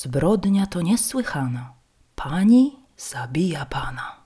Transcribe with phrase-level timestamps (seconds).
[0.00, 1.74] Zbrodnia to niesłychana.
[2.14, 4.16] Pani zabija pana.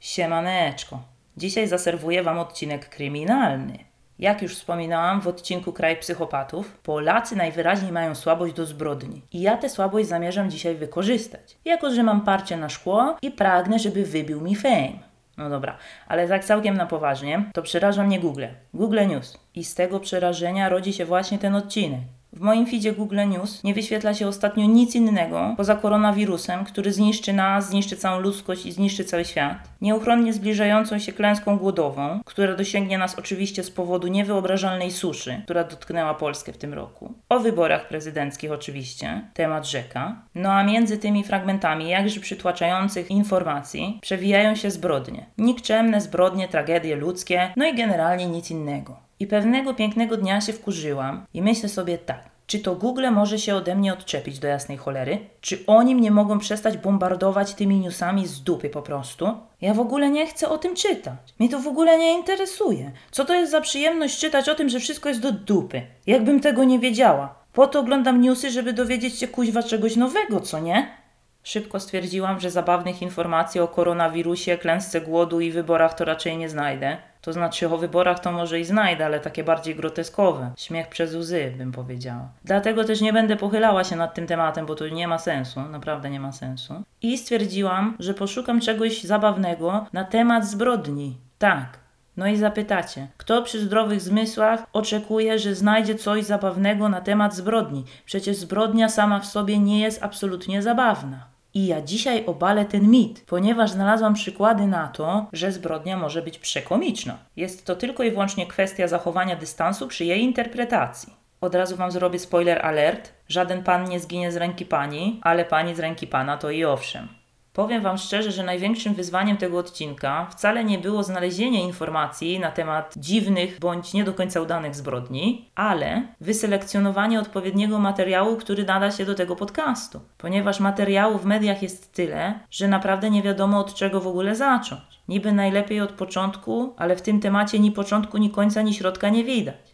[0.00, 1.02] Siemaneczko.
[1.36, 3.89] Dzisiaj zaserwuję Wam odcinek kryminalny.
[4.20, 9.22] Jak już wspominałam w odcinku Kraj Psychopatów, Polacy najwyraźniej mają słabość do zbrodni.
[9.32, 11.56] I ja tę słabość zamierzam dzisiaj wykorzystać.
[11.64, 14.92] Jako, że mam parcie na szkło i pragnę, żeby wybił mi fame.
[15.36, 15.76] No dobra,
[16.08, 18.46] ale tak całkiem na poważnie, to przeraża mnie Google.
[18.74, 19.38] Google News.
[19.54, 22.00] I z tego przerażenia rodzi się właśnie ten odcinek.
[22.32, 27.32] W moim feedzie Google News nie wyświetla się ostatnio nic innego poza koronawirusem, który zniszczy
[27.32, 29.56] nas, zniszczy całą ludzkość i zniszczy cały świat.
[29.80, 36.14] Nieuchronnie zbliżającą się klęską głodową, która dosięgnie nas oczywiście z powodu niewyobrażalnej suszy, która dotknęła
[36.14, 37.14] Polskę w tym roku.
[37.28, 40.22] O wyborach prezydenckich oczywiście, temat rzeka.
[40.34, 45.26] No a między tymi fragmentami jakże przytłaczających informacji przewijają się zbrodnie.
[45.38, 49.09] Nikczemne zbrodnie, tragedie ludzkie, no i generalnie nic innego.
[49.20, 52.30] I pewnego pięknego dnia się wkurzyłam i myślę sobie tak.
[52.46, 55.18] Czy to Google może się ode mnie odczepić do jasnej cholery?
[55.40, 59.28] Czy oni mnie mogą przestać bombardować tymi newsami z dupy po prostu?
[59.60, 61.14] Ja w ogóle nie chcę o tym czytać.
[61.38, 62.92] Mnie to w ogóle nie interesuje.
[63.10, 65.82] Co to jest za przyjemność czytać o tym, że wszystko jest do dupy?
[66.06, 67.34] Jakbym tego nie wiedziała.
[67.52, 70.99] Po to oglądam newsy, żeby dowiedzieć się kuźwa czegoś nowego, co nie?
[71.42, 76.96] Szybko stwierdziłam, że zabawnych informacji o koronawirusie, klęsce głodu i wyborach to raczej nie znajdę.
[77.20, 80.52] To znaczy o wyborach to może i znajdę, ale takie bardziej groteskowe.
[80.56, 82.28] Śmiech przez łzy, bym powiedziała.
[82.44, 86.10] Dlatego też nie będę pochylała się nad tym tematem, bo to nie ma sensu, naprawdę
[86.10, 86.82] nie ma sensu.
[87.02, 91.16] I stwierdziłam, że poszukam czegoś zabawnego na temat zbrodni.
[91.38, 91.78] Tak.
[92.20, 97.84] No i zapytacie, kto przy zdrowych zmysłach oczekuje, że znajdzie coś zabawnego na temat zbrodni?
[98.04, 101.26] Przecież zbrodnia sama w sobie nie jest absolutnie zabawna.
[101.54, 106.38] I ja dzisiaj obalę ten mit, ponieważ znalazłam przykłady na to, że zbrodnia może być
[106.38, 107.18] przekomiczna.
[107.36, 111.12] Jest to tylko i wyłącznie kwestia zachowania dystansu przy jej interpretacji.
[111.40, 113.12] Od razu Wam zrobię spoiler alert.
[113.28, 117.19] Żaden pan nie zginie z ręki pani, ale pani z ręki pana to i owszem.
[117.60, 122.94] Powiem Wam szczerze, że największym wyzwaniem tego odcinka wcale nie było znalezienie informacji na temat
[122.96, 129.14] dziwnych bądź nie do końca udanych zbrodni, ale wyselekcjonowanie odpowiedniego materiału, który nada się do
[129.14, 130.00] tego podcastu.
[130.18, 134.82] Ponieważ materiału w mediach jest tyle, że naprawdę nie wiadomo od czego w ogóle zacząć.
[135.08, 139.24] Niby najlepiej od początku, ale w tym temacie ni początku, ni końca, ni środka nie
[139.24, 139.69] widać.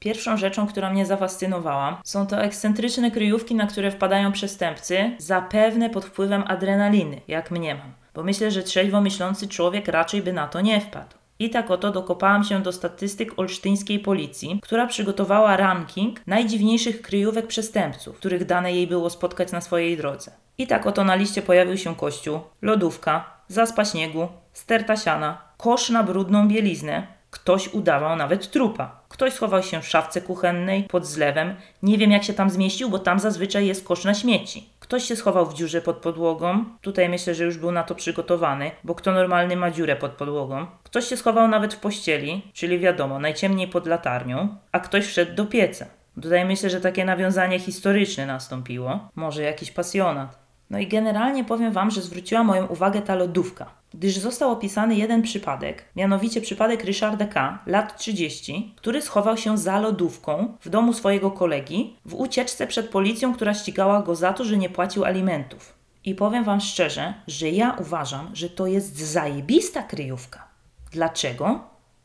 [0.00, 6.04] Pierwszą rzeczą, która mnie zafascynowała, są to ekscentryczne kryjówki, na które wpadają przestępcy, zapewne pod
[6.04, 7.92] wpływem adrenaliny, jak mniemam.
[8.14, 11.16] Bo myślę, że trzeźwo myślący człowiek raczej by na to nie wpadł.
[11.38, 18.16] I tak oto dokopałam się do statystyk olsztyńskiej policji, która przygotowała ranking najdziwniejszych kryjówek przestępców,
[18.16, 20.30] których dane jej było spotkać na swojej drodze.
[20.58, 26.02] I tak oto na liście pojawił się kościół, lodówka, zaspa śniegu, sterta siana, kosz na
[26.02, 29.00] brudną bieliznę, ktoś udawał nawet trupa.
[29.08, 31.54] Ktoś schował się w szafce kuchennej pod zlewem.
[31.82, 34.68] Nie wiem jak się tam zmieścił, bo tam zazwyczaj jest kosz na śmieci.
[34.80, 36.64] Ktoś się schował w dziurze pod podłogą.
[36.80, 40.66] Tutaj myślę, że już był na to przygotowany, bo kto normalny ma dziurę pod podłogą.
[40.82, 45.46] Ktoś się schował nawet w pościeli, czyli wiadomo, najciemniej pod latarnią, a ktoś wszedł do
[45.46, 45.86] pieca.
[46.22, 49.08] Tutaj myślę, że takie nawiązanie historyczne nastąpiło.
[49.14, 50.38] Może jakiś pasjonat.
[50.70, 55.22] No i generalnie powiem Wam, że zwróciła moją uwagę ta lodówka, gdyż został opisany jeden
[55.22, 61.30] przypadek, mianowicie przypadek Ryszarda K., lat 30, który schował się za lodówką w domu swojego
[61.30, 65.74] kolegi w ucieczce przed policją, która ścigała go za to, że nie płacił alimentów.
[66.04, 70.48] I powiem Wam szczerze, że ja uważam, że to jest zajebista kryjówka.
[70.92, 71.60] Dlaczego?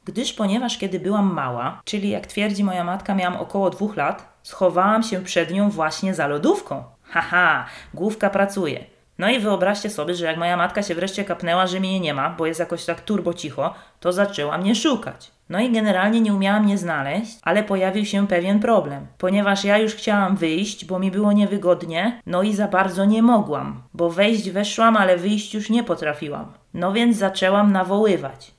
[0.05, 5.03] Gdyż ponieważ kiedy byłam mała, czyli jak twierdzi moja matka, miałam około dwóch lat, schowałam
[5.03, 6.83] się przed nią właśnie za lodówką.
[7.09, 8.85] Haha, główka pracuje.
[9.17, 12.29] No i wyobraźcie sobie, że jak moja matka się wreszcie kapnęła, że mnie nie ma,
[12.29, 15.31] bo jest jakoś tak turbo cicho, to zaczęła mnie szukać.
[15.49, 19.95] No i generalnie nie umiała mnie znaleźć, ale pojawił się pewien problem, ponieważ ja już
[19.95, 24.97] chciałam wyjść, bo mi było niewygodnie, no i za bardzo nie mogłam, bo wejść weszłam,
[24.97, 26.53] ale wyjść już nie potrafiłam.
[26.73, 28.54] No więc zaczęłam nawoływać.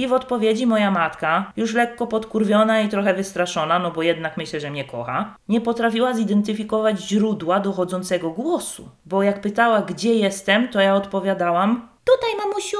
[0.00, 4.60] I w odpowiedzi moja matka, już lekko podkurwiona i trochę wystraszona, no bo jednak myślę,
[4.60, 8.88] że mnie kocha, nie potrafiła zidentyfikować źródła dochodzącego głosu.
[9.06, 12.78] Bo jak pytała, gdzie jestem, to ja odpowiadałam: Tutaj, mamusiu!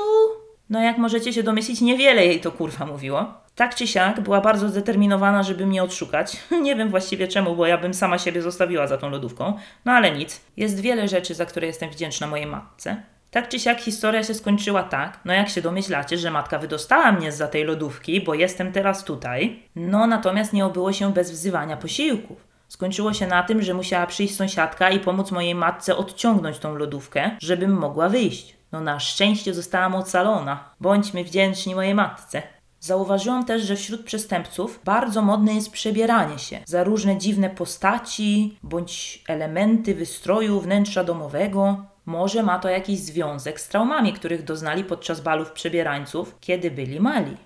[0.70, 3.34] No jak możecie się domyślić, niewiele jej to kurwa mówiło.
[3.54, 6.36] Tak czy siak, była bardzo zdeterminowana, żeby mnie odszukać.
[6.62, 9.58] Nie wiem właściwie czemu, bo ja bym sama siebie zostawiła za tą lodówką.
[9.84, 10.40] No ale nic.
[10.56, 13.02] Jest wiele rzeczy, za które jestem wdzięczna mojej matce.
[13.30, 17.32] Tak czy siak historia się skończyła tak, no jak się domyślacie, że matka wydostała mnie
[17.32, 19.62] za tej lodówki, bo jestem teraz tutaj.
[19.76, 22.50] No natomiast nie obyło się bez wzywania posiłków.
[22.68, 27.30] Skończyło się na tym, że musiała przyjść sąsiadka i pomóc mojej matce odciągnąć tą lodówkę,
[27.40, 28.56] żebym mogła wyjść.
[28.72, 30.64] No na szczęście zostałam ocalona.
[30.80, 32.42] Bądźmy wdzięczni mojej matce.
[32.80, 39.24] Zauważyłam też, że wśród przestępców bardzo modne jest przebieranie się za różne dziwne postaci bądź
[39.28, 41.84] elementy wystroju wnętrza domowego.
[42.10, 47.36] Może ma to jakiś związek z traumami, których doznali podczas balów przebierańców, kiedy byli mali.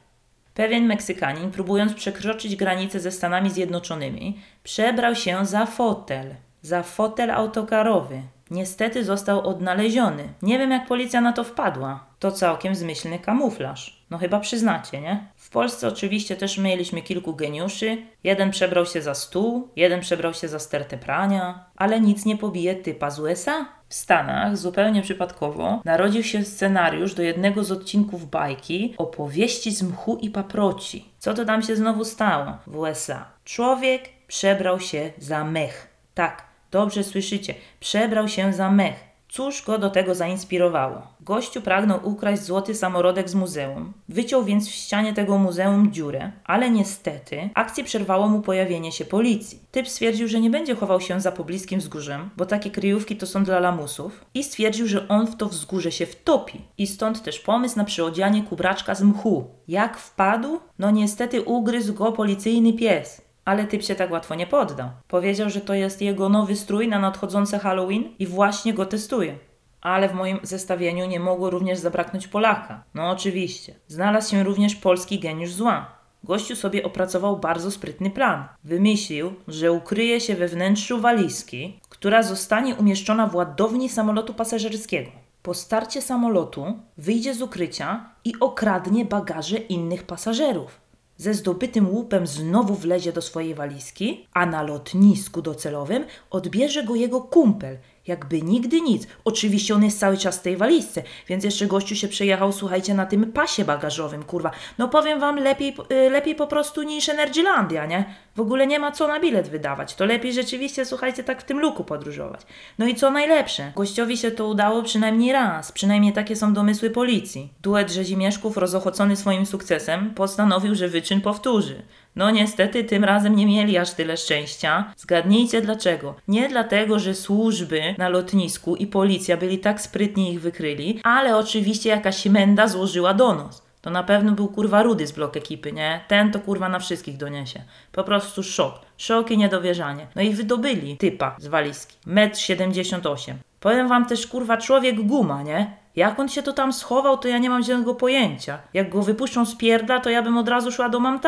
[0.55, 8.22] Pewien Meksykanin, próbując przekroczyć granicę ze Stanami Zjednoczonymi, przebrał się za fotel, za fotel autokarowy.
[8.50, 10.28] Niestety został odnaleziony.
[10.43, 12.06] Nie wiem, jak policja na to wpadła.
[12.19, 14.05] To całkiem zmyślny kamuflaż.
[14.11, 15.26] No chyba przyznacie, nie?
[15.37, 17.99] W Polsce oczywiście też mieliśmy kilku geniuszy.
[18.25, 22.75] Jeden przebrał się za stół, jeden przebrał się za stertę prania, ale nic nie pobije
[22.75, 23.66] typa z USA.
[23.94, 30.17] W Stanach, zupełnie przypadkowo, narodził się scenariusz do jednego z odcinków bajki opowieści z mchu
[30.17, 31.08] i paproci.
[31.19, 33.25] Co to tam się znowu stało w USA?
[33.44, 35.88] Człowiek przebrał się za mech.
[36.14, 39.13] Tak, Dobrze słyszycie, przebrał się za mech.
[39.35, 41.03] Cóż go do tego zainspirowało?
[41.21, 43.93] Gościu pragnął ukraść złoty samorodek z muzeum.
[44.09, 49.59] Wyciął więc w ścianie tego muzeum dziurę, ale niestety akcję przerwało mu pojawienie się policji.
[49.71, 53.45] Typ stwierdził, że nie będzie chował się za pobliskim wzgórzem, bo takie kryjówki to są
[53.45, 56.61] dla lamusów i stwierdził, że on w to wzgórze się wtopi.
[56.79, 59.45] I stąd też pomysł na przyodzianie kubraczka z mchu.
[59.69, 60.61] Jak wpadł?
[60.79, 63.24] No niestety ugryzł go policyjny pies.
[63.44, 64.88] Ale typ się tak łatwo nie poddał.
[65.08, 69.38] Powiedział, że to jest jego nowy strój na nadchodzące Halloween i właśnie go testuje.
[69.81, 72.85] Ale w moim zestawieniu nie mogło również zabraknąć Polaka.
[72.94, 73.75] No oczywiście.
[73.88, 75.87] Znalazł się również polski geniusz zła.
[76.25, 78.44] Gościu sobie opracował bardzo sprytny plan.
[78.64, 85.11] Wymyślił, że ukryje się we wnętrzu walizki, która zostanie umieszczona w ładowni samolotu pasażerskiego.
[85.43, 90.84] Po starcie samolotu wyjdzie z ukrycia i okradnie bagaże innych pasażerów
[91.16, 97.20] ze zdobytym łupem znowu wlezie do swojej walizki, a na lotnisku docelowym odbierze go jego
[97.20, 99.06] kumpel, jakby nigdy nic.
[99.25, 103.06] Oczywiście on jest cały czas w tej walizce, więc jeszcze gościu się przejechał, słuchajcie, na
[103.06, 104.50] tym pasie bagażowym, kurwa.
[104.78, 108.05] No powiem wam, lepiej, y, lepiej po prostu niż Energylandia, nie?
[108.37, 109.95] W ogóle nie ma co na bilet wydawać.
[109.95, 112.41] To lepiej rzeczywiście, słuchajcie, tak w tym luku podróżować.
[112.79, 115.73] No i co najlepsze, gościowi się to udało przynajmniej raz.
[115.73, 117.53] Przynajmniej takie są domysły policji.
[117.63, 121.83] Duet rzezimieszków, rozochocony swoim sukcesem, postanowił, że wyczyn powtórzy.
[122.17, 124.93] No niestety tym razem nie mieli aż tyle szczęścia.
[124.97, 126.15] Zgadnijcie dlaczego.
[126.29, 131.91] Nie dlatego, że służby na lotnisku i policja byli tak sprytnie ich wykryli, ale oczywiście
[131.91, 133.63] jakaś menda złożyła donos.
[133.85, 136.01] To na pewno był kurwa rudy z blok ekipy, nie?
[136.09, 137.63] Ten to kurwa na wszystkich doniesie.
[137.93, 138.81] Po prostu szok.
[138.97, 140.07] Szok i niedowierzanie.
[140.15, 141.97] No i wydobyli typa z walizki.
[142.07, 143.39] Metr 78.
[143.61, 145.77] Powiem wam też kurwa człowiek guma, nie?
[145.97, 148.59] Jak on się to tam schował, to ja nie mam żadnego pojęcia.
[148.75, 151.21] Jak go wypuszczą z pierda, to ja bym od razu szła do Mam.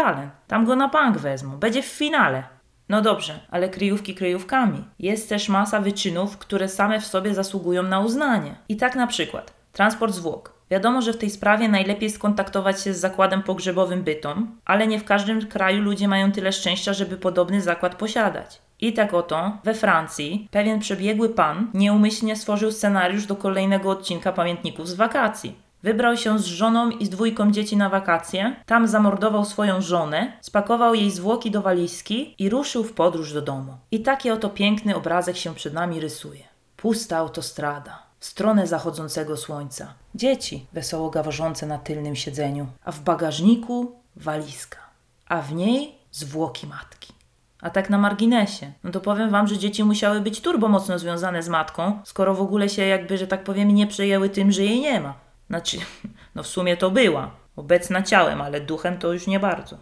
[0.46, 1.56] Tam go na bank wezmą.
[1.56, 2.42] Będzie w finale.
[2.88, 4.84] No dobrze, ale kryjówki kryjówkami.
[4.98, 8.54] Jest też masa wyczynów, które same w sobie zasługują na uznanie.
[8.68, 10.55] I tak na przykład transport zwłok.
[10.70, 15.04] Wiadomo, że w tej sprawie najlepiej skontaktować się z zakładem pogrzebowym Bytom, ale nie w
[15.04, 18.60] każdym kraju ludzie mają tyle szczęścia, żeby podobny zakład posiadać.
[18.80, 24.88] I tak oto we Francji pewien przebiegły pan nieumyślnie stworzył scenariusz do kolejnego odcinka pamiętników
[24.88, 25.66] z wakacji.
[25.82, 30.94] Wybrał się z żoną i z dwójką dzieci na wakacje, tam zamordował swoją żonę, spakował
[30.94, 33.76] jej zwłoki do walizki i ruszył w podróż do domu.
[33.90, 36.44] I taki oto piękny obrazek się przed nami rysuje.
[36.76, 39.94] Pusta autostrada, stronę zachodzącego słońca.
[40.14, 44.78] Dzieci wesoło gaworzące na tylnym siedzeniu, a w bagażniku walizka,
[45.26, 47.12] a w niej zwłoki matki.
[47.60, 51.42] A tak na marginesie, no to powiem wam, że dzieci musiały być turbo mocno związane
[51.42, 54.80] z matką, skoro w ogóle się jakby, że tak powiem, nie przejęły tym, że jej
[54.80, 55.14] nie ma.
[55.46, 55.78] Znaczy,
[56.34, 59.78] no w sumie to była, obecna ciałem, ale duchem to już nie bardzo.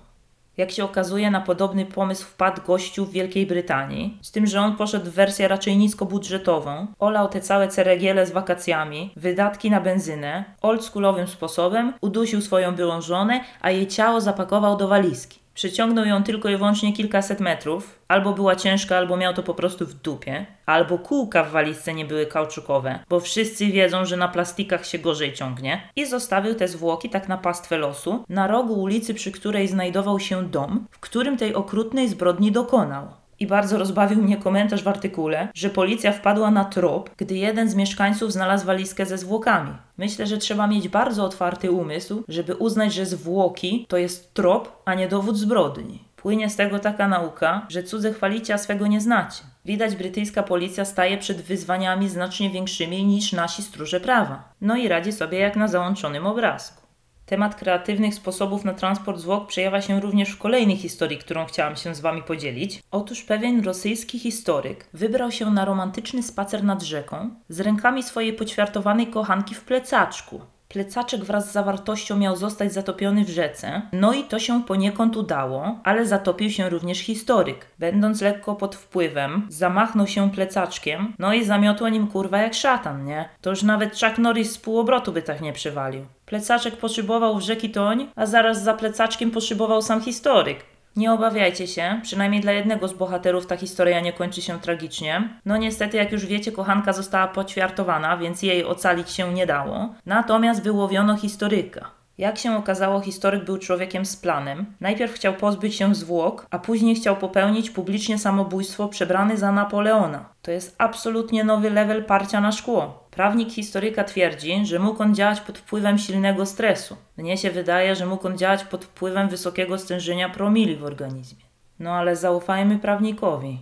[0.56, 4.76] Jak się okazuje, na podobny pomysł wpadł gościu w Wielkiej Brytanii, z tym, że on
[4.76, 11.28] poszedł w wersję raczej niskobudżetową, olał te całe ceregiele z wakacjami, wydatki na benzynę, oldschoolowym
[11.28, 15.43] sposobem, udusił swoją byłą żonę, a jej ciało zapakował do walizki.
[15.54, 19.86] Przyciągnął ją tylko i wyłącznie kilkaset metrów, albo była ciężka, albo miał to po prostu
[19.86, 24.86] w dupie, albo kółka w walizce nie były kauczukowe, bo wszyscy wiedzą, że na plastikach
[24.86, 29.32] się gorzej ciągnie, i zostawił te zwłoki tak na pastwę losu na rogu ulicy, przy
[29.32, 33.23] której znajdował się dom, w którym tej okrutnej zbrodni dokonał.
[33.40, 37.74] I bardzo rozbawił mnie komentarz w artykule, że policja wpadła na trop, gdy jeden z
[37.74, 39.70] mieszkańców znalazł walizkę ze zwłokami.
[39.98, 44.94] Myślę, że trzeba mieć bardzo otwarty umysł, żeby uznać, że zwłoki to jest trop, a
[44.94, 46.04] nie dowód zbrodni.
[46.16, 49.42] Płynie z tego taka nauka, że cudze chwalicie, a swego nie znacie.
[49.64, 54.44] Widać, brytyjska policja staje przed wyzwaniami znacznie większymi niż nasi stróże prawa.
[54.60, 56.83] No i radzi sobie jak na załączonym obrazku.
[57.26, 61.94] Temat kreatywnych sposobów na transport zwłok przejawia się również w kolejnej historii, którą chciałam się
[61.94, 62.82] z Wami podzielić.
[62.90, 69.06] Otóż pewien rosyjski historyk wybrał się na romantyczny spacer nad rzeką z rękami swojej poćwiartowanej
[69.06, 70.40] kochanki w plecaczku.
[70.68, 75.78] Plecaczek wraz z zawartością miał zostać zatopiony w rzece, no i to się poniekąd udało,
[75.84, 77.66] ale zatopił się również historyk.
[77.78, 83.28] Będąc lekko pod wpływem, zamachnął się plecaczkiem, no i zamiotło nim kurwa jak szatan, nie?
[83.40, 86.06] To już nawet Chuck Norris z półobrotu by tak nie przewalił.
[86.26, 90.73] Plecaczek poszybował w rzeki Toń, a zaraz za plecaczkiem poszybował sam historyk.
[90.96, 95.28] Nie obawiajcie się, przynajmniej dla jednego z bohaterów ta historia nie kończy się tragicznie.
[95.44, 99.94] No niestety, jak już wiecie, kochanka została poćwiartowana, więc jej ocalić się nie dało.
[100.06, 102.03] Natomiast wyłowiono historyka.
[102.18, 104.66] Jak się okazało, historyk był człowiekiem z planem.
[104.80, 110.28] Najpierw chciał pozbyć się zwłok, a później chciał popełnić publicznie samobójstwo przebrany za Napoleona.
[110.42, 113.08] To jest absolutnie nowy level parcia na szkło.
[113.10, 116.96] Prawnik historyka twierdzi, że mógł on działać pod wpływem silnego stresu.
[117.16, 121.44] Mnie się wydaje, że mógł on działać pod wpływem wysokiego stężenia promili w organizmie.
[121.78, 123.58] No ale zaufajmy prawnikowi.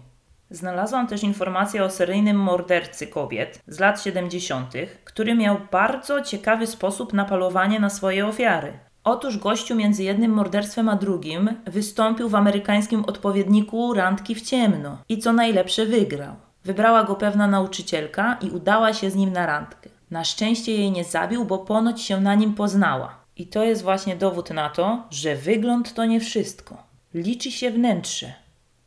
[0.52, 4.72] Znalazłam też informację o seryjnym mordercy kobiet z lat 70.,
[5.04, 8.72] który miał bardzo ciekawy sposób na palowanie na swoje ofiary.
[9.04, 15.18] Otóż gościu między jednym morderstwem a drugim wystąpił w amerykańskim odpowiedniku randki w ciemno i
[15.18, 16.34] co najlepsze wygrał.
[16.64, 19.90] Wybrała go pewna nauczycielka i udała się z nim na randkę.
[20.10, 23.14] Na szczęście jej nie zabił, bo ponoć się na nim poznała.
[23.36, 26.76] I to jest właśnie dowód na to, że wygląd to nie wszystko.
[27.14, 28.41] Liczy się wnętrze.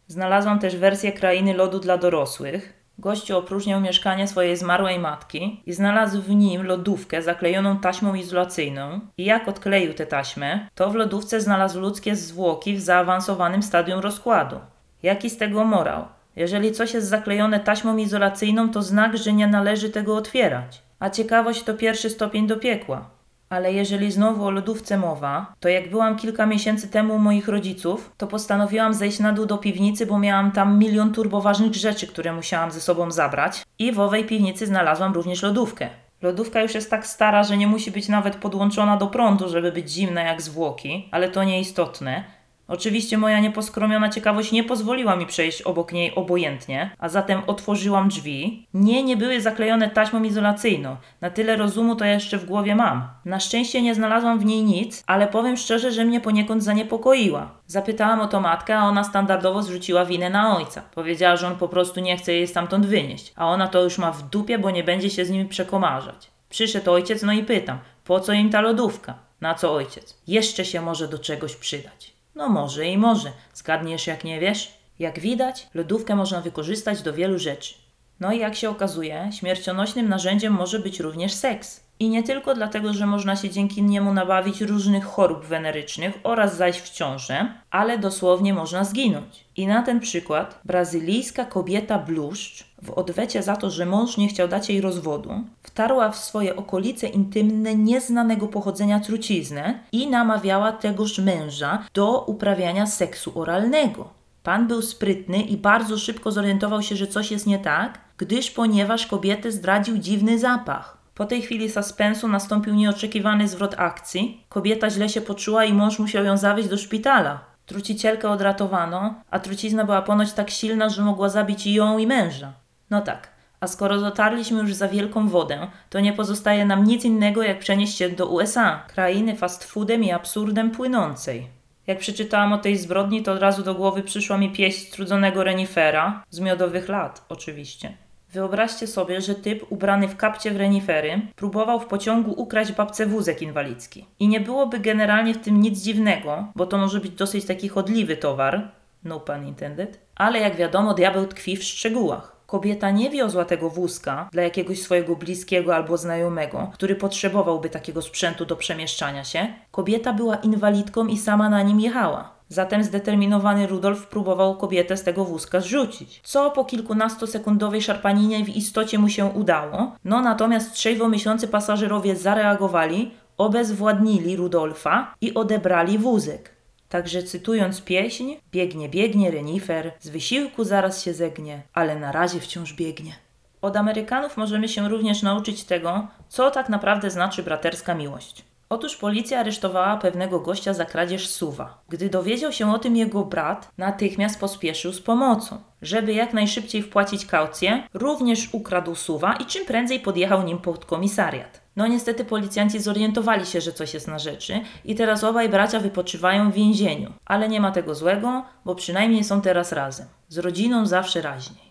[0.07, 2.74] Znalazłam też wersję krainy lodu dla dorosłych.
[3.00, 9.00] Gościu opróżniał mieszkanie swojej zmarłej matki i znalazł w nim lodówkę zaklejoną taśmą izolacyjną.
[9.17, 14.59] I jak odkleił tę taśmę, to w lodówce znalazł ludzkie zwłoki w zaawansowanym stadium rozkładu.
[15.03, 16.05] Jaki z tego morał?
[16.35, 20.81] Jeżeli coś jest zaklejone taśmą izolacyjną, to znak, że nie należy tego otwierać.
[21.00, 23.09] A ciekawość to pierwszy stopień do piekła.
[23.49, 28.11] Ale jeżeli znowu o lodówce mowa, to jak byłam kilka miesięcy temu u moich rodziców,
[28.17, 32.71] to postanowiłam zejść na dół do piwnicy, bo miałam tam milion turboważnych rzeczy, które musiałam
[32.71, 33.63] ze sobą zabrać.
[33.79, 35.89] I w owej piwnicy znalazłam również lodówkę.
[36.21, 39.89] Lodówka już jest tak stara, że nie musi być nawet podłączona do prądu, żeby być
[39.89, 42.23] zimna jak zwłoki, ale to nieistotne.
[42.67, 48.67] Oczywiście moja nieposkromiona ciekawość nie pozwoliła mi przejść obok niej obojętnie, a zatem otworzyłam drzwi.
[48.74, 50.95] Nie, nie były zaklejone taśmą izolacyjną.
[51.22, 53.07] Na tyle rozumu to jeszcze w głowie mam.
[53.25, 57.50] Na szczęście nie znalazłam w niej nic, ale powiem szczerze, że mnie poniekąd zaniepokoiła.
[57.67, 60.81] Zapytałam o to matkę, a ona standardowo zrzuciła winę na ojca.
[60.95, 64.12] Powiedziała, że on po prostu nie chce jej stamtąd wynieść, a ona to już ma
[64.12, 66.31] w dupie, bo nie będzie się z nim przekomarzać.
[66.50, 69.13] Przyszedł ojciec, no i pytam, po co im ta lodówka?
[69.41, 70.17] Na co ojciec?
[70.27, 72.14] Jeszcze się może do czegoś przydać.
[72.36, 73.32] No może i może.
[73.54, 74.74] Zgadniesz jak nie wiesz?
[75.00, 77.74] Jak widać, lodówkę można wykorzystać do wielu rzeczy.
[78.20, 81.85] No i jak się okazuje, śmiercionośnym narzędziem może być również seks.
[81.99, 86.81] I nie tylko dlatego, że można się dzięki niemu nabawić różnych chorób wenerycznych oraz zajść
[86.81, 89.45] w ciążę, ale dosłownie można zginąć.
[89.55, 94.47] I na ten przykład brazylijska kobieta bluszcz w odwecie za to, że mąż nie chciał
[94.47, 95.31] dać jej rozwodu,
[95.63, 103.39] wtarła w swoje okolice intymne nieznanego pochodzenia truciznę i namawiała tegoż męża do uprawiania seksu
[103.39, 104.09] oralnego.
[104.43, 109.07] Pan był sprytny i bardzo szybko zorientował się, że coś jest nie tak, gdyż ponieważ
[109.07, 110.94] kobietę zdradził dziwny zapach.
[111.15, 114.43] Po tej chwili suspensu nastąpił nieoczekiwany zwrot akcji.
[114.50, 117.39] Kobieta źle się poczuła i mąż musiał ją zawieźć do szpitala.
[117.65, 122.53] Trucicielkę odratowano, a trucizna była ponoć tak silna, że mogła zabić i ją i męża.
[122.89, 127.43] No tak, a skoro dotarliśmy już za wielką wodę, to nie pozostaje nam nic innego,
[127.43, 131.48] jak przenieść się do USA, krainy fast foodem i absurdem płynącej.
[131.88, 136.24] Jak przeczytałam o tej zbrodni, to od razu do głowy przyszła mi pieśń strudzonego renifera,
[136.29, 138.04] z miodowych lat oczywiście.
[138.36, 143.42] Wyobraźcie sobie, że typ ubrany w kapcie w renifery próbował w pociągu ukraść babce wózek
[143.42, 144.06] inwalidzki.
[144.20, 148.18] I nie byłoby generalnie w tym nic dziwnego, bo to może być dosyć taki chodliwy
[148.18, 148.72] towar,
[149.04, 152.36] no pun intended, ale jak wiadomo, diabeł tkwi w szczegółach.
[152.46, 158.46] Kobieta nie wiozła tego wózka dla jakiegoś swojego bliskiego albo znajomego, który potrzebowałby takiego sprzętu
[158.46, 159.48] do przemieszczania się.
[159.72, 162.35] Kobieta była inwalidką i sama na nim jechała.
[162.49, 166.21] Zatem zdeterminowany Rudolf próbował kobietę z tego wózka zrzucić.
[166.23, 169.95] Co po kilkunastosekundowej szarpaninie w istocie mu się udało.
[170.03, 176.55] No natomiast trzeźwo myślący pasażerowie zareagowali, obezwładnili Rudolfa i odebrali wózek.
[176.89, 182.73] Także cytując pieśń, biegnie, biegnie renifer, z wysiłku zaraz się zegnie, ale na razie wciąż
[182.73, 183.15] biegnie.
[183.61, 188.45] Od Amerykanów możemy się również nauczyć tego, co tak naprawdę znaczy braterska miłość.
[188.69, 191.81] Otóż policja aresztowała pewnego gościa za kradzież suwa.
[191.89, 195.57] Gdy dowiedział się o tym jego brat, natychmiast pospieszył z pomocą.
[195.81, 201.62] Żeby jak najszybciej wpłacić kaucję, również ukradł suwa i czym prędzej podjechał nim pod komisariat.
[201.75, 206.51] No niestety policjanci zorientowali się, że coś jest na rzeczy i teraz obaj bracia wypoczywają
[206.51, 207.13] w więzieniu.
[207.25, 210.07] Ale nie ma tego złego, bo przynajmniej są teraz razem.
[210.27, 211.65] Z rodziną zawsze raźniej.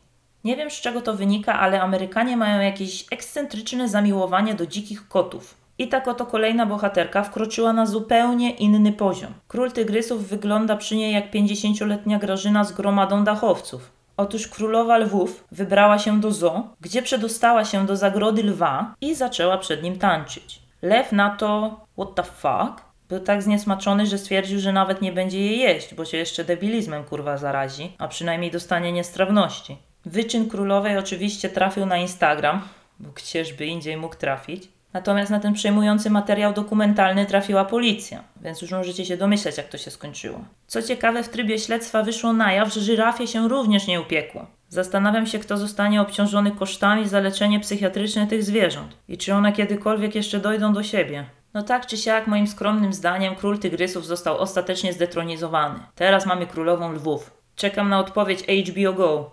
[0.45, 5.64] Nie wiem z czego to wynika, ale Amerykanie mają jakieś ekscentryczne zamiłowanie do dzikich kotów.
[5.79, 9.33] I tak oto kolejna bohaterka wkroczyła na zupełnie inny poziom.
[9.49, 13.93] Król tygrysów wygląda przy niej jak 50-letnia Grażyna z gromadą dachowców.
[14.17, 19.59] Otóż królowa lwów wybrała się do zoo, gdzie przedostała się do zagrody lwa i zaczęła
[19.59, 20.63] przed nim tańczyć.
[20.83, 22.85] Lew na to, what the fuck?
[23.09, 27.05] Był tak zniesmaczony, że stwierdził, że nawet nie będzie jej jeść, bo się jeszcze debilizmem
[27.05, 29.77] kurwa zarazi, a przynajmniej dostanie niestrawności.
[30.05, 32.63] Wyczyn królowej oczywiście trafił na Instagram,
[33.01, 34.74] bo gdzieżby indziej mógł trafić.
[34.95, 39.79] Natomiast na ten przejmujący materiał dokumentalny trafiła policja, więc już możecie się domyśleć, jak to
[39.79, 40.45] się skończyło.
[40.67, 44.47] Co ciekawe, w trybie śledztwa wyszło na jaw, że żyrafie się również nie upiekło.
[44.69, 50.15] Zastanawiam się, kto zostanie obciążony kosztami za leczenie psychiatryczne tych zwierząt i czy one kiedykolwiek
[50.15, 51.25] jeszcze dojdą do siebie.
[51.55, 55.81] No tak czy siak, moim skromnym zdaniem, król tygrysów został ostatecznie zdetronizowany.
[55.95, 57.31] Teraz mamy królową lwów.
[57.57, 59.31] Czekam na odpowiedź HBO Go.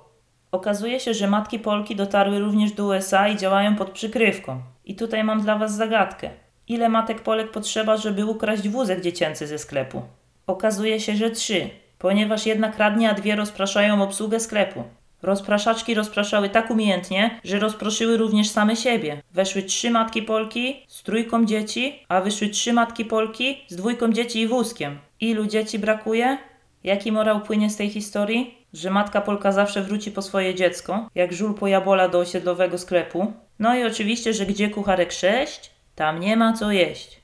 [0.51, 4.61] Okazuje się, że matki Polki dotarły również do USA i działają pod przykrywką.
[4.85, 6.29] I tutaj mam dla Was zagadkę.
[6.67, 10.01] Ile matek Polek potrzeba, żeby ukraść wózek dziecięcy ze sklepu?
[10.47, 11.69] Okazuje się, że trzy,
[11.99, 14.83] ponieważ jedna kradnie, a dwie rozpraszają obsługę sklepu.
[15.21, 19.21] Rozpraszaczki rozpraszały tak umiejętnie, że rozproszyły również same siebie.
[19.31, 24.41] Weszły trzy matki Polki z trójką dzieci, a wyszły trzy matki Polki z dwójką dzieci
[24.41, 24.97] i wózkiem.
[25.19, 26.37] Ilu dzieci brakuje?
[26.83, 28.57] Jaki morał płynie z tej historii?
[28.73, 33.33] Że matka Polka zawsze wróci po swoje dziecko, jak żul po jabola do osiedlowego sklepu.
[33.61, 37.21] No i oczywiście, że gdzie kucharek sześć, tam nie ma co jeść.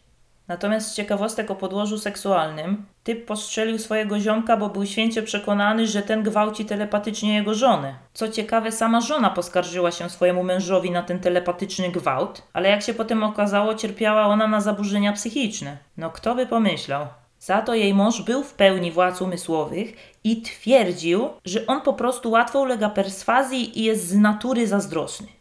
[0.48, 6.02] Natomiast z ciekawostek o podłożu seksualnym, typ postrzelił swojego ziomka, bo był święcie przekonany, że
[6.02, 7.96] ten gwałci telepatycznie jego żonę.
[8.14, 12.94] Co ciekawe, sama żona poskarżyła się swojemu mężowi na ten telepatyczny gwałt, ale jak się
[12.94, 15.78] potem okazało, cierpiała ona na zaburzenia psychiczne.
[15.98, 17.08] No kto by pomyślał?
[17.40, 22.32] Za to jej mąż był w pełni władz umysłowych i twierdził, że on po prostu
[22.32, 25.37] łatwo ulega perswazji i jest z natury zazdrosny.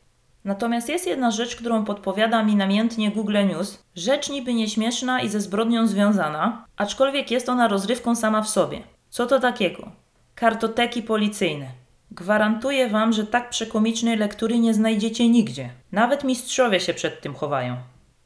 [0.47, 3.83] Natomiast jest jedna rzecz, którą podpowiada mi namiętnie Google News.
[3.97, 8.83] Rzecz niby nieśmieszna i ze zbrodnią związana, aczkolwiek jest ona rozrywką sama w sobie.
[9.11, 9.91] Co to takiego?
[10.35, 11.67] Kartoteki policyjne.
[12.11, 15.71] Gwarantuję wam, że tak przekomicznej lektury nie znajdziecie nigdzie.
[15.93, 17.77] Nawet mistrzowie się przed tym chowają.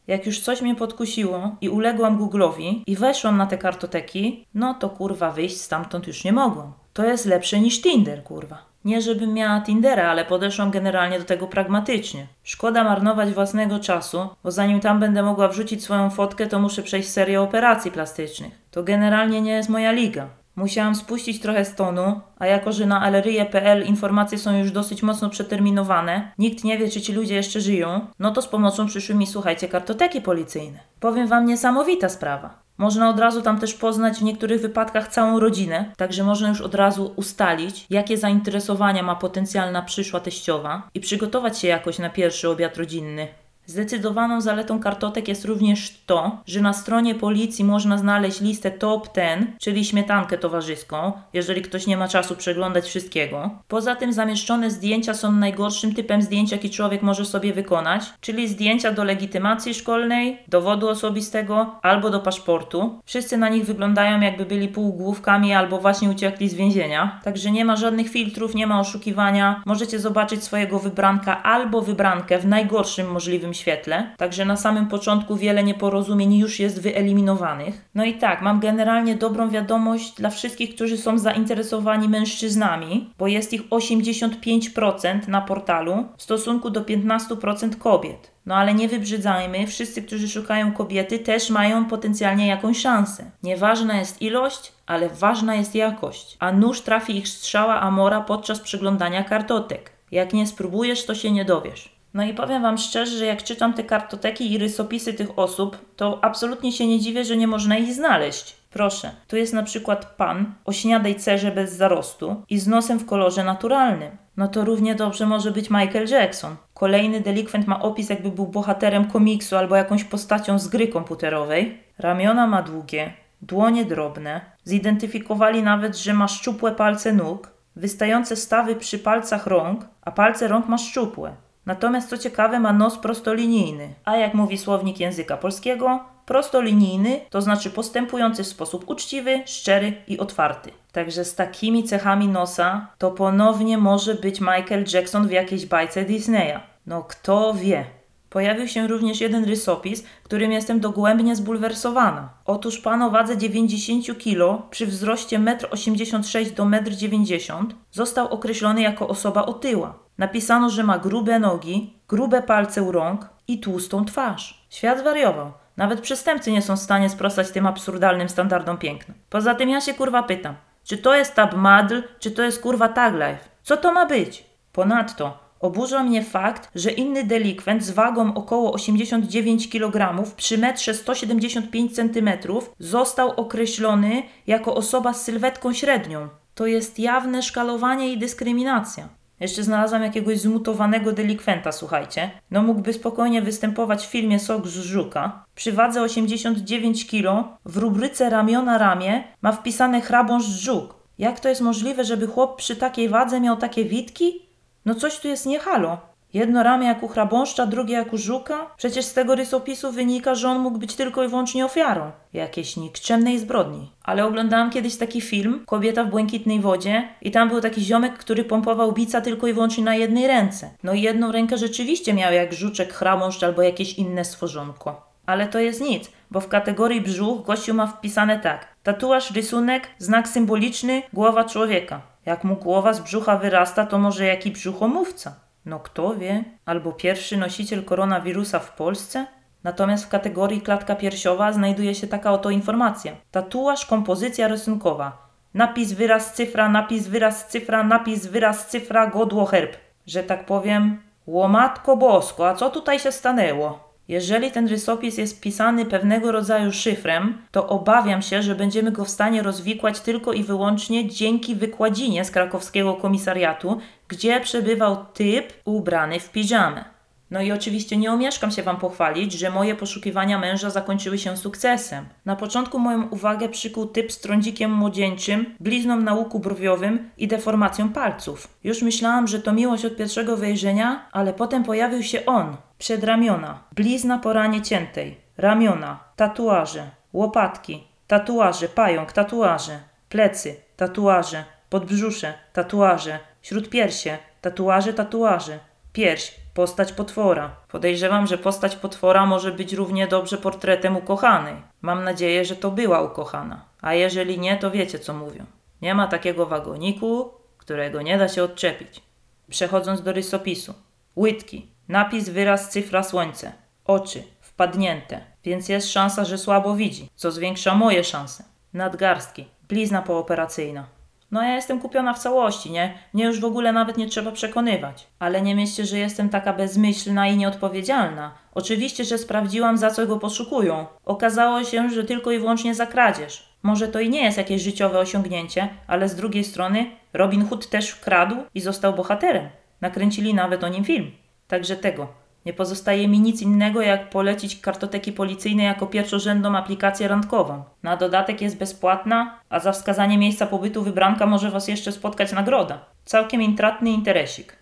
[0.06, 4.90] Jak już coś mnie podkusiło i uległam Google'owi i weszłam na te kartoteki, no to
[4.90, 6.72] kurwa wyjść stamtąd już nie mogłam.
[6.92, 8.69] To jest lepsze niż Tinder, kurwa.
[8.84, 12.26] Nie żebym miała Tindera, ale podeszłam generalnie do tego pragmatycznie.
[12.42, 17.08] Szkoda marnować własnego czasu, bo zanim tam będę mogła wrzucić swoją fotkę, to muszę przejść
[17.08, 18.52] serię operacji plastycznych.
[18.70, 20.28] To generalnie nie jest moja liga.
[20.56, 26.32] Musiałam spuścić trochę stonu, a jako że na aleryje.pl informacje są już dosyć mocno przeterminowane,
[26.38, 29.68] nikt nie wie, czy ci ludzie jeszcze żyją, no to z pomocą przyszły mi, słuchajcie,
[29.68, 30.78] kartoteki policyjne.
[31.00, 32.60] Powiem wam, niesamowita sprawa.
[32.80, 36.74] Można od razu tam też poznać w niektórych wypadkach całą rodzinę, także można już od
[36.74, 42.76] razu ustalić, jakie zainteresowania ma potencjalna przyszła teściowa i przygotować się jakoś na pierwszy obiad
[42.76, 43.28] rodzinny.
[43.70, 49.46] Zdecydowaną zaletą kartotek jest również to, że na stronie policji można znaleźć listę top 10,
[49.59, 53.50] czyli śmietankę towarzyską, jeżeli ktoś nie ma czasu przeglądać wszystkiego.
[53.68, 58.92] Poza tym zamieszczone zdjęcia są najgorszym typem zdjęć, jaki człowiek może sobie wykonać, czyli zdjęcia
[58.92, 63.00] do legitymacji szkolnej, dowodu osobistego albo do paszportu.
[63.04, 67.20] Wszyscy na nich wyglądają jakby byli półgłówkami albo właśnie uciekli z więzienia.
[67.24, 69.62] Także nie ma żadnych filtrów, nie ma oszukiwania.
[69.66, 75.64] Możecie zobaczyć swojego wybranka albo wybrankę w najgorszym możliwym świetle, także na samym początku wiele
[75.64, 77.85] nieporozumień już jest wyeliminowanych.
[77.94, 83.53] No i tak, mam generalnie dobrą wiadomość dla wszystkich, którzy są zainteresowani mężczyznami, bo jest
[83.53, 88.31] ich 85% na portalu w stosunku do 15% kobiet.
[88.46, 93.31] No ale nie wybrzydzajmy, wszyscy, którzy szukają kobiety, też mają potencjalnie jakąś szansę.
[93.42, 96.37] Nieważna jest ilość, ale ważna jest jakość.
[96.40, 99.92] A nóż trafi ich strzała Amora podczas przeglądania kartotek.
[100.11, 101.99] Jak nie spróbujesz, to się nie dowiesz.
[102.14, 106.18] No i powiem Wam szczerze, że jak czytam te kartoteki i rysopisy tych osób, to
[106.23, 108.57] absolutnie się nie dziwię, że nie można ich znaleźć.
[108.70, 113.07] Proszę, tu jest na przykład pan o śniadej cerze bez zarostu i z nosem w
[113.07, 114.11] kolorze naturalnym.
[114.37, 116.57] No to równie dobrze może być Michael Jackson.
[116.75, 121.79] Kolejny delikwent ma opis, jakby był bohaterem komiksu albo jakąś postacią z gry komputerowej.
[121.99, 124.40] Ramiona ma długie, dłonie drobne.
[124.64, 130.68] Zidentyfikowali nawet, że ma szczupłe palce nóg, wystające stawy przy palcach rąk, a palce rąk
[130.68, 131.33] ma szczupłe.
[131.70, 133.94] Natomiast co ciekawe, ma nos prostolinijny.
[134.04, 140.18] A jak mówi słownik języka polskiego, prostolinijny to znaczy postępujący w sposób uczciwy, szczery i
[140.18, 140.70] otwarty.
[140.92, 146.61] Także z takimi cechami nosa to ponownie może być Michael Jackson w jakiejś bajce Disneya.
[146.87, 147.85] No kto wie.
[148.30, 152.28] Pojawił się również jeden rysopis, którym jestem dogłębnie zbulwersowana.
[152.44, 158.83] Otóż pan o wadze 90 kg przy wzroście 1,86 m do 1,90 m został określony
[158.83, 159.98] jako osoba otyła.
[160.20, 164.66] Napisano, że ma grube nogi, grube palce u rąk i tłustą twarz.
[164.70, 165.52] Świat zwariował.
[165.76, 169.14] Nawet przestępcy nie są w stanie sprostać tym absurdalnym standardom piękna.
[169.30, 170.54] Poza tym ja się kurwa pytam,
[170.85, 173.38] czy to jest tab madl, czy to jest kurwa tag life?
[173.62, 174.44] Co to ma być?
[174.72, 181.96] Ponadto oburza mnie fakt, że inny delikwent z wagą około 89 kg przy metrze 175
[181.96, 182.30] cm
[182.78, 186.28] został określony jako osoba z sylwetką średnią.
[186.54, 189.19] To jest jawne szkalowanie i dyskryminacja.
[189.40, 192.31] Jeszcze znalazłam jakiegoś zmutowanego delikwenta, słuchajcie.
[192.50, 195.44] No mógłby spokojnie występować w filmie Sok z Żuka.
[195.55, 200.94] Przy wadze 89 kg w rubryce ramiona ramię ma wpisane hrabąż żuk.
[201.18, 204.46] Jak to jest możliwe, żeby chłop przy takiej wadze miał takie witki?
[204.85, 206.10] No coś tu jest nie halo.
[206.34, 208.66] Jedno ramię jak u hrabąszcza, drugie jak u żuka?
[208.76, 213.38] Przecież z tego rysopisu wynika, że on mógł być tylko i wyłącznie ofiarą jakiejś nikczemnej
[213.38, 213.92] zbrodni.
[214.02, 218.44] Ale oglądałam kiedyś taki film, Kobieta w błękitnej wodzie i tam był taki ziomek, który
[218.44, 220.70] pompował bica tylko i wyłącznie na jednej ręce.
[220.82, 225.10] No i jedną rękę rzeczywiście miał jak żuczek, hrabąszcz albo jakieś inne stworzonko.
[225.26, 228.68] Ale to jest nic, bo w kategorii brzuch gościu ma wpisane tak.
[228.82, 232.00] Tatuaż, rysunek, znak symboliczny, głowa człowieka.
[232.26, 235.49] Jak mu głowa z brzucha wyrasta, to może jaki brzuchomówca?
[235.64, 236.44] No kto wie?
[236.64, 239.27] Albo pierwszy nosiciel koronawirusa w Polsce?
[239.64, 243.12] Natomiast w kategorii klatka piersiowa znajduje się taka oto informacja.
[243.31, 245.29] Tatuaż, kompozycja rysunkowa.
[245.55, 249.77] Napis, wyraz, cyfra, napis, wyraz, cyfra, napis, wyraz, cyfra, godło, herb.
[250.07, 253.89] Że tak powiem, łomatko bosko, a co tutaj się stanęło?
[254.11, 259.11] Jeżeli ten rysopis jest pisany pewnego rodzaju szyfrem, to obawiam się, że będziemy go w
[259.11, 266.31] stanie rozwikłać tylko i wyłącznie dzięki wykładzinie z krakowskiego komisariatu, gdzie przebywał typ ubrany w
[266.31, 266.85] piżamę.
[267.31, 272.05] No i oczywiście nie omieszkam się Wam pochwalić, że moje poszukiwania męża zakończyły się sukcesem.
[272.25, 277.88] Na początku moją uwagę przykuł typ z trądzikiem młodzieńczym, blizną na łuku brwiowym i deformacją
[277.88, 278.49] palców.
[278.64, 282.57] Już myślałam, że to miłość od pierwszego wejrzenia, ale potem pojawił się on.
[282.80, 293.18] Przedramiona, blizna po ranie ciętej, ramiona, tatuaże, łopatki, tatuaże, pająk, tatuaże, plecy, tatuaże, podbrzusze, tatuaże,
[293.42, 295.58] śródpiersie, tatuaże, tatuaże,
[295.92, 297.56] pierś, postać potwora.
[297.68, 301.54] Podejrzewam, że postać potwora może być równie dobrze portretem ukochanej.
[301.82, 303.64] Mam nadzieję, że to była ukochana.
[303.80, 305.44] A jeżeli nie, to wiecie co mówią.
[305.82, 309.02] Nie ma takiego wagoniku, którego nie da się odczepić.
[309.50, 310.74] Przechodząc do rysopisu.
[311.16, 311.69] Łydki.
[311.90, 313.53] Napis, wyraz, cyfra, słońce.
[313.85, 314.22] Oczy.
[314.40, 315.20] Wpadnięte.
[315.44, 318.44] Więc jest szansa, że słabo widzi, co zwiększa moje szanse.
[318.72, 319.44] Nadgarstki.
[319.68, 320.87] Blizna pooperacyjna.
[321.31, 322.98] No ja jestem kupiona w całości, nie?
[323.14, 325.07] Mnie już w ogóle nawet nie trzeba przekonywać.
[325.18, 328.35] Ale nie myślcie, że jestem taka bezmyślna i nieodpowiedzialna.
[328.55, 330.87] Oczywiście, że sprawdziłam, za co go poszukują.
[331.05, 333.48] Okazało się, że tylko i wyłącznie za kradzież.
[333.62, 337.90] Może to i nie jest jakieś życiowe osiągnięcie, ale z drugiej strony Robin Hood też
[337.90, 339.48] wkradł i został bohaterem.
[339.81, 341.11] Nakręcili nawet o nim film.
[341.50, 342.08] Także tego.
[342.46, 347.62] Nie pozostaje mi nic innego, jak polecić kartoteki policyjne jako pierwszorzędną aplikację randkową.
[347.82, 352.84] Na dodatek jest bezpłatna, a za wskazanie miejsca pobytu wybranka może Was jeszcze spotkać nagroda.
[353.04, 354.56] Całkiem intratny interesik.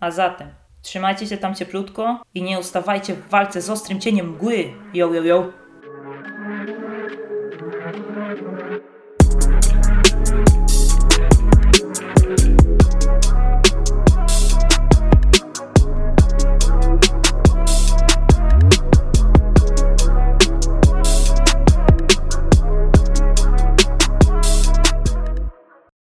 [0.00, 0.48] A zatem,
[0.82, 4.72] trzymajcie się tam cieplutko i nie ustawajcie w walce z ostrym cieniem mgły.
[4.94, 5.61] Yo, yo, yo.